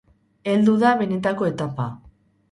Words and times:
Heldu 0.53 0.73
da 0.83 0.93
benetako 1.01 1.49
etapa. 1.49 1.85